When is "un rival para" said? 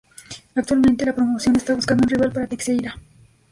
2.05-2.47